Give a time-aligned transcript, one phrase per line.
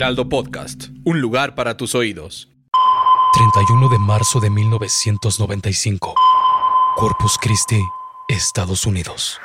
[0.00, 2.50] Podcast, un lugar para tus oídos.
[3.34, 6.14] 31 de marzo de 1995.
[6.96, 7.82] Corpus Christi,
[8.26, 9.38] Estados Unidos.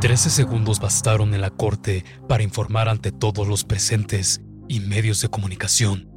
[0.00, 5.28] Trece segundos bastaron en la corte para informar ante todos los presentes y medios de
[5.28, 6.10] comunicación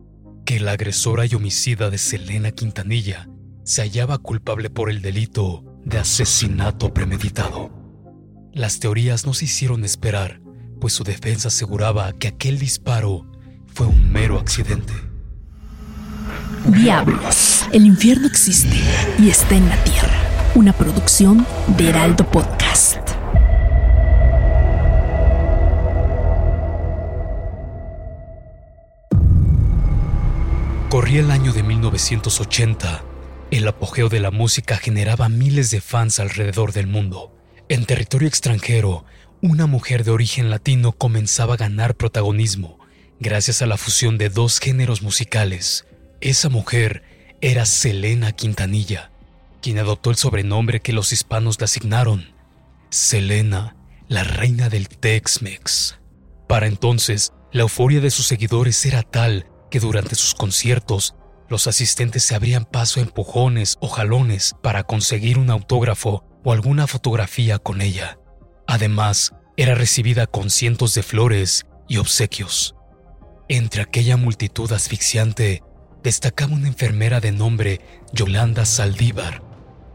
[0.47, 3.29] que la agresora y homicida de Selena Quintanilla
[3.65, 7.69] se hallaba culpable por el delito de asesinato premeditado.
[8.51, 10.41] Las teorías no se hicieron esperar,
[10.85, 13.25] pues su defensa aseguraba que aquel disparo
[13.73, 14.93] fue un mero accidente.
[16.67, 18.79] Diablos, el infierno existe
[19.17, 20.13] y está en la tierra.
[20.53, 21.43] Una producción
[21.75, 22.99] de Heraldo Podcast.
[30.91, 33.03] Corría el año de 1980.
[33.49, 37.31] El apogeo de la música generaba miles de fans alrededor del mundo.
[37.67, 39.05] En territorio extranjero,
[39.45, 42.79] una mujer de origen latino comenzaba a ganar protagonismo
[43.19, 45.85] gracias a la fusión de dos géneros musicales.
[46.19, 47.03] Esa mujer
[47.41, 49.11] era Selena Quintanilla,
[49.61, 52.33] quien adoptó el sobrenombre que los hispanos le asignaron,
[52.89, 53.75] Selena,
[54.07, 55.99] la reina del Tex-Mex.
[56.47, 61.13] Para entonces, la euforia de sus seguidores era tal que durante sus conciertos
[61.49, 66.87] los asistentes se abrían paso a empujones o jalones para conseguir un autógrafo o alguna
[66.87, 68.17] fotografía con ella.
[68.67, 72.75] Además, era recibida con cientos de flores y obsequios.
[73.47, 75.63] Entre aquella multitud asfixiante
[76.03, 77.81] destacaba una enfermera de nombre
[78.11, 79.43] Yolanda Saldívar,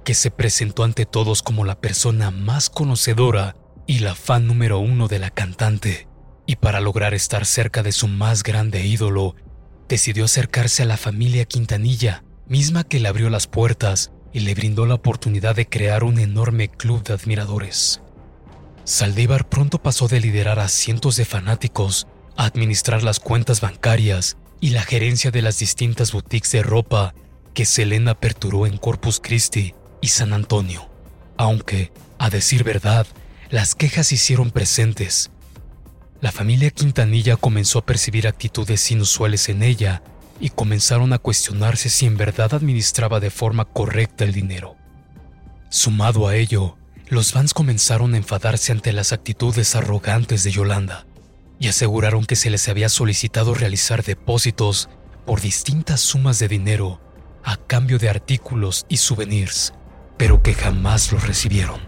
[0.04, 5.08] que se presentó ante todos como la persona más conocedora y la fan número uno
[5.08, 6.08] de la cantante,
[6.46, 9.34] y para lograr estar cerca de su más grande ídolo,
[9.88, 14.86] decidió acercarse a la familia Quintanilla, misma que le abrió las puertas y le brindó
[14.86, 18.00] la oportunidad de crear un enorme club de admiradores.
[18.90, 22.06] Saldívar pronto pasó de liderar a cientos de fanáticos
[22.36, 27.14] a administrar las cuentas bancarias y la gerencia de las distintas boutiques de ropa
[27.54, 30.90] que Selena aperturó en Corpus Christi y San Antonio.
[31.36, 33.06] Aunque, a decir verdad,
[33.50, 35.30] las quejas hicieron presentes
[36.20, 40.02] la familia Quintanilla comenzó a percibir actitudes inusuales en ella
[40.38, 44.76] y comenzaron a cuestionarse si en verdad administraba de forma correcta el dinero.
[45.70, 46.76] Sumado a ello,
[47.10, 51.06] los fans comenzaron a enfadarse ante las actitudes arrogantes de Yolanda
[51.58, 54.88] y aseguraron que se les había solicitado realizar depósitos
[55.26, 57.00] por distintas sumas de dinero
[57.42, 59.74] a cambio de artículos y souvenirs,
[60.16, 61.80] pero que jamás los recibieron.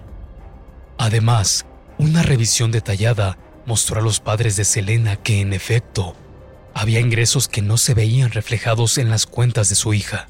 [0.98, 1.66] Además,
[1.98, 6.16] una revisión detallada mostró a los padres de Selena que, en efecto,
[6.74, 10.28] había ingresos que no se veían reflejados en las cuentas de su hija.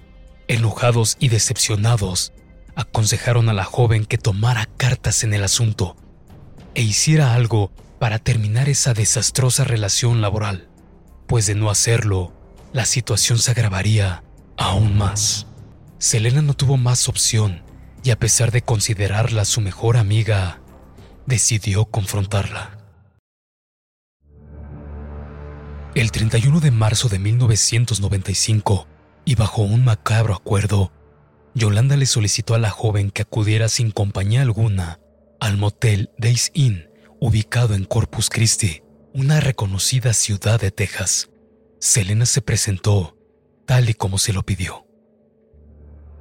[0.49, 2.33] Enojados y decepcionados,
[2.77, 5.97] aconsejaron a la joven que tomara cartas en el asunto
[6.75, 10.69] e hiciera algo para terminar esa desastrosa relación laboral,
[11.27, 12.33] pues de no hacerlo,
[12.73, 14.25] la situación se agravaría
[14.57, 15.47] aún más.
[15.99, 17.63] Selena no tuvo más opción
[18.03, 20.61] y a pesar de considerarla su mejor amiga,
[21.27, 22.79] decidió confrontarla.
[25.95, 28.87] El 31 de marzo de 1995,
[29.25, 30.91] y bajo un macabro acuerdo,
[31.55, 35.01] Yolanda le solicitó a la joven que acudiera sin compañía alguna
[35.41, 36.89] al motel Days Inn,
[37.21, 38.83] ubicado en Corpus Christi,
[39.13, 41.31] una reconocida ciudad de Texas.
[41.81, 43.17] Selena se presentó
[43.67, 44.87] tal y como se lo pidió.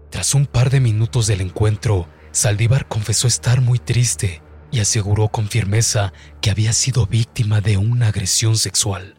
[0.09, 5.47] Tras un par de minutos del encuentro, Saldívar confesó estar muy triste y aseguró con
[5.47, 9.15] firmeza que había sido víctima de una agresión sexual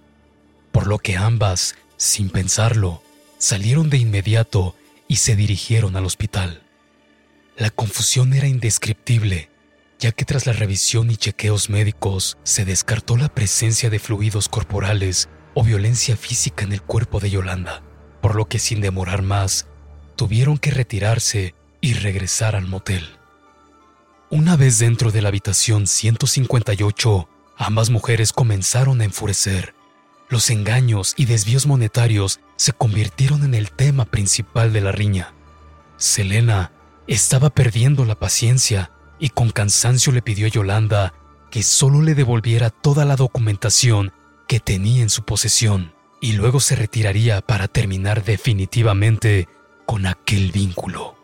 [0.72, 3.02] por lo que ambas, sin pensarlo,
[3.38, 4.74] salieron de inmediato
[5.08, 6.62] y se dirigieron al hospital.
[7.56, 9.50] La confusión era indescriptible,
[9.98, 15.28] ya que tras la revisión y chequeos médicos se descartó la presencia de fluidos corporales
[15.54, 17.82] o violencia física en el cuerpo de Yolanda,
[18.20, 19.68] por lo que sin demorar más,
[20.16, 23.16] tuvieron que retirarse y regresar al motel.
[24.30, 27.28] Una vez dentro de la habitación 158,
[27.58, 29.74] ambas mujeres comenzaron a enfurecer
[30.32, 35.34] los engaños y desvíos monetarios se convirtieron en el tema principal de la riña.
[35.98, 36.72] Selena
[37.06, 41.12] estaba perdiendo la paciencia y con cansancio le pidió a Yolanda
[41.50, 44.12] que solo le devolviera toda la documentación
[44.48, 45.92] que tenía en su posesión
[46.22, 49.48] y luego se retiraría para terminar definitivamente
[49.84, 51.14] con aquel vínculo.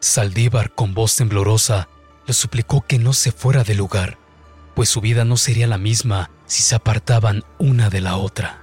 [0.00, 1.88] Saldívar, con voz temblorosa,
[2.26, 4.18] le suplicó que no se fuera del lugar,
[4.76, 8.62] pues su vida no sería la misma si se apartaban una de la otra.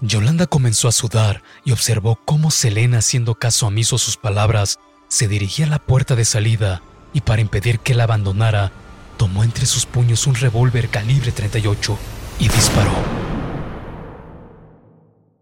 [0.00, 4.78] Yolanda comenzó a sudar y observó cómo Selena, haciendo caso omiso a sus palabras,
[5.08, 6.80] se dirigía a la puerta de salida
[7.12, 8.70] y para impedir que la abandonara,
[9.16, 11.98] tomó entre sus puños un revólver calibre 38
[12.38, 12.92] y disparó.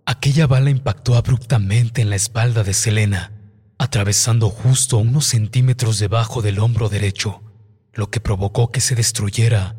[0.06, 3.32] Aquella bala impactó abruptamente en la espalda de Selena,
[3.76, 7.42] atravesando justo unos centímetros debajo del hombro derecho,
[7.96, 9.76] lo que provocó que se destruyera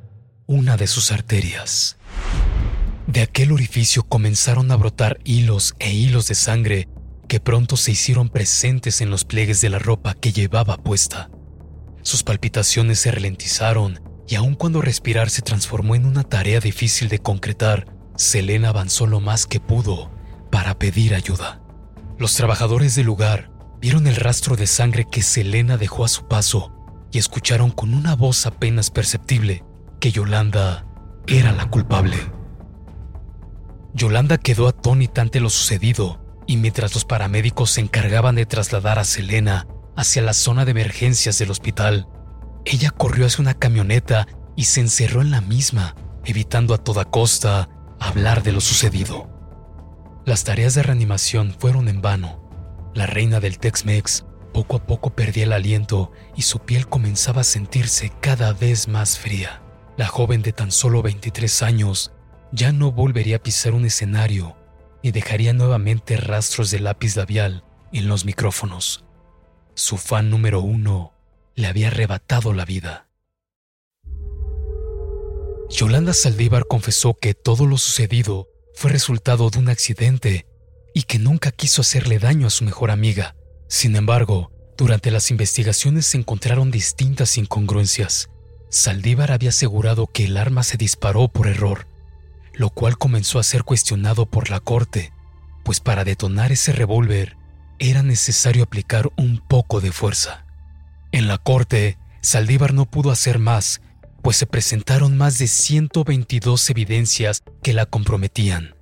[0.47, 1.97] una de sus arterias.
[3.05, 6.89] De aquel orificio comenzaron a brotar hilos e hilos de sangre
[7.27, 11.29] que pronto se hicieron presentes en los pliegues de la ropa que llevaba puesta.
[12.01, 17.19] Sus palpitaciones se ralentizaron y aun cuando respirar se transformó en una tarea difícil de
[17.19, 17.85] concretar,
[18.15, 20.11] Selena avanzó lo más que pudo
[20.51, 21.61] para pedir ayuda.
[22.17, 26.76] Los trabajadores del lugar vieron el rastro de sangre que Selena dejó a su paso
[27.17, 29.63] escucharon con una voz apenas perceptible
[29.99, 30.85] que Yolanda
[31.27, 32.17] era la culpable.
[33.93, 39.03] Yolanda quedó atónita ante lo sucedido y mientras los paramédicos se encargaban de trasladar a
[39.03, 42.07] Selena hacia la zona de emergencias del hospital,
[42.65, 47.69] ella corrió hacia una camioneta y se encerró en la misma, evitando a toda costa
[47.99, 49.29] hablar de lo sucedido.
[50.25, 52.91] Las tareas de reanimación fueron en vano.
[52.93, 57.45] La reina del Tex-Mex poco a poco perdía el aliento y su piel comenzaba a
[57.45, 59.61] sentirse cada vez más fría.
[59.97, 62.11] La joven de tan solo 23 años
[62.51, 64.55] ya no volvería a pisar un escenario
[65.03, 69.05] ni dejaría nuevamente rastros de lápiz labial en los micrófonos.
[69.75, 71.13] Su fan número uno
[71.55, 73.07] le había arrebatado la vida.
[75.69, 80.47] Yolanda Saldívar confesó que todo lo sucedido fue resultado de un accidente
[80.93, 83.35] y que nunca quiso hacerle daño a su mejor amiga.
[83.67, 88.29] Sin embargo, durante las investigaciones se encontraron distintas incongruencias.
[88.69, 91.87] Saldívar había asegurado que el arma se disparó por error,
[92.53, 95.11] lo cual comenzó a ser cuestionado por la corte,
[95.63, 97.37] pues para detonar ese revólver
[97.79, 100.45] era necesario aplicar un poco de fuerza.
[101.11, 103.81] En la corte, Saldívar no pudo hacer más,
[104.21, 108.75] pues se presentaron más de 122 evidencias que la comprometían.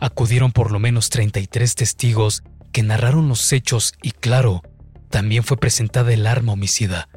[0.00, 2.42] Acudieron por lo menos 33 testigos
[2.72, 4.62] que narraron los hechos y claro,
[5.10, 7.08] también fue presentada el arma homicida.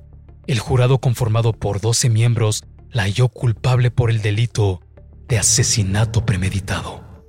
[0.48, 4.82] El jurado conformado por 12 miembros la halló culpable por el delito
[5.28, 7.24] de asesinato premeditado.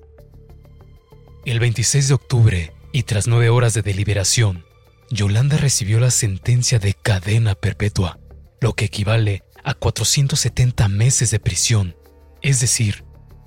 [1.44, 4.64] El 26 de octubre, y tras nueve horas de deliberación,
[5.10, 8.18] Yolanda recibió la sentencia de cadena perpetua,
[8.60, 11.96] lo que equivale a 470 meses de prisión,
[12.42, 13.04] es decir,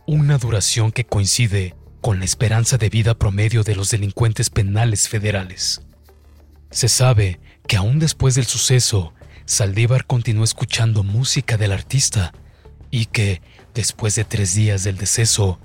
[0.08, 1.76] una duración que coincide
[2.06, 5.82] con la esperanza de vida promedio de los delincuentes penales federales.
[6.70, 9.16] Se sabe que aún después del suceso,
[9.46, 12.32] Saldívar continuó escuchando música del artista
[12.92, 13.42] y que,
[13.74, 15.60] después de tres días del deceso,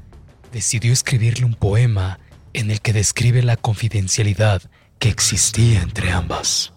[0.51, 2.19] decidió escribirle un poema
[2.55, 4.63] en el que describe la confidencialidad
[4.99, 6.73] que existía entre ambas.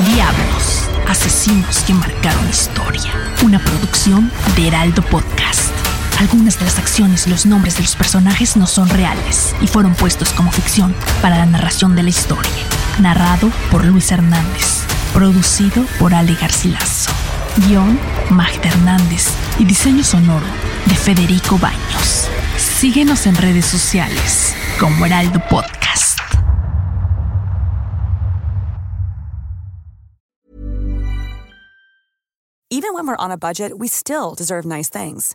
[0.00, 3.12] Diablos, asesinos que marcaron historia.
[3.44, 5.89] Una producción de Heraldo Podcast.
[6.20, 9.94] Algunas de las acciones y los nombres de los personajes no son reales y fueron
[9.94, 12.52] puestos como ficción para la narración de la historia.
[13.00, 14.84] Narrado por Luis Hernández.
[15.14, 17.10] Producido por Ale Garcilaso.
[17.66, 17.98] Guión
[18.28, 20.44] Magda Hernández y diseño sonoro
[20.84, 22.28] de Federico Baños.
[22.58, 26.18] Síguenos en redes sociales como Heraldo Podcast.
[32.68, 35.34] Even when we're on a budget, we still deserve nice things.